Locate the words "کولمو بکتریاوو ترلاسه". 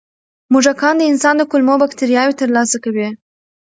1.51-2.77